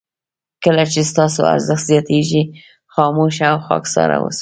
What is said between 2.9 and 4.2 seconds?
خاموشه او خاکساره